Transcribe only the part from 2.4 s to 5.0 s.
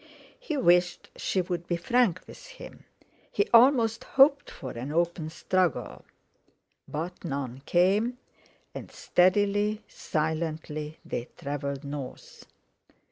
him, he almost hoped for an